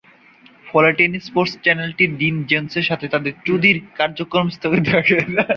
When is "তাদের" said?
3.13-3.33